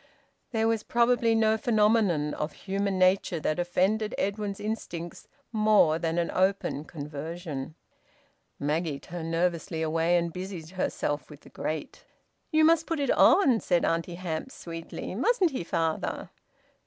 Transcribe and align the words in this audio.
There 0.49 0.67
was 0.67 0.81
probably 0.81 1.35
no 1.35 1.59
phenomenon 1.59 2.33
of 2.33 2.53
human 2.53 2.97
nature 2.97 3.39
that 3.41 3.59
offended 3.59 4.15
Edwin's 4.17 4.59
instincts 4.59 5.27
more 5.51 5.99
than 5.99 6.17
an 6.17 6.31
open 6.33 6.85
conversion. 6.85 7.75
Maggie 8.57 8.99
turned 8.99 9.29
nervously 9.29 9.83
away 9.83 10.17
and 10.17 10.33
busied 10.33 10.71
herself 10.71 11.29
with 11.29 11.41
the 11.41 11.49
grate. 11.49 12.03
"You 12.49 12.65
must 12.65 12.87
put 12.87 12.99
it 12.99 13.11
on," 13.11 13.59
said 13.59 13.85
Auntie 13.85 14.15
Hamps 14.15 14.55
sweetly. 14.55 15.13
"Mustn't 15.13 15.51
he, 15.51 15.63
father?" 15.63 16.31